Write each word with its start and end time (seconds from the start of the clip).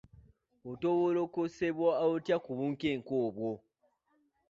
Otowoolokosebwa 0.71 1.91
otya 2.13 2.37
ku 2.45 2.51
bunkenke 2.57 3.13
obwo? 3.25 3.51